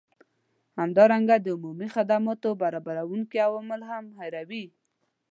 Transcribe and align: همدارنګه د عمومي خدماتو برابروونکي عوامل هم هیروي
همدارنګه 0.79 1.35
د 1.39 1.47
عمومي 1.55 1.87
خدماتو 1.95 2.49
برابروونکي 2.61 3.37
عوامل 3.47 3.81
هم 3.89 4.05
هیروي 4.19 4.65